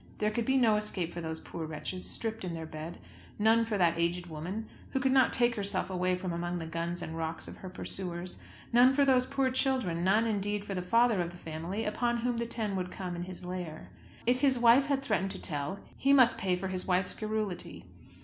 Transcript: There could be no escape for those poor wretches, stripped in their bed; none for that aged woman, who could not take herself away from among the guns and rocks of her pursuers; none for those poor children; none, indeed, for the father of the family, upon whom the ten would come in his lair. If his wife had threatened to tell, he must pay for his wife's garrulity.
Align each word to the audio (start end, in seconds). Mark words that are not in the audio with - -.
There 0.17 0.31
could 0.31 0.45
be 0.47 0.57
no 0.57 0.77
escape 0.77 1.13
for 1.13 1.21
those 1.21 1.39
poor 1.39 1.67
wretches, 1.67 2.03
stripped 2.09 2.43
in 2.43 2.55
their 2.55 2.65
bed; 2.65 2.97
none 3.37 3.65
for 3.65 3.77
that 3.77 3.99
aged 3.99 4.25
woman, 4.25 4.67
who 4.93 4.99
could 4.99 5.11
not 5.11 5.31
take 5.31 5.53
herself 5.53 5.91
away 5.91 6.15
from 6.15 6.33
among 6.33 6.57
the 6.57 6.65
guns 6.65 7.03
and 7.03 7.15
rocks 7.15 7.47
of 7.47 7.57
her 7.57 7.69
pursuers; 7.69 8.39
none 8.73 8.95
for 8.95 9.05
those 9.05 9.27
poor 9.27 9.51
children; 9.51 10.03
none, 10.03 10.25
indeed, 10.25 10.63
for 10.65 10.73
the 10.73 10.81
father 10.81 11.21
of 11.21 11.29
the 11.29 11.37
family, 11.37 11.85
upon 11.85 12.17
whom 12.17 12.37
the 12.37 12.47
ten 12.47 12.75
would 12.75 12.89
come 12.89 13.15
in 13.15 13.25
his 13.25 13.45
lair. 13.45 13.91
If 14.25 14.39
his 14.41 14.57
wife 14.57 14.87
had 14.87 15.03
threatened 15.03 15.29
to 15.33 15.39
tell, 15.39 15.77
he 15.95 16.13
must 16.13 16.35
pay 16.35 16.55
for 16.55 16.69
his 16.69 16.87
wife's 16.87 17.13
garrulity. 17.13 17.85